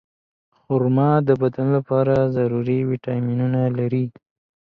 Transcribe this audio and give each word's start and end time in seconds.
خرما 0.59 1.11
د 1.27 1.29
بدن 1.41 1.67
لپاره 1.77 2.13
ضروري 2.35 2.79
ویټامینونه 2.89 3.61
لري. 3.77 4.05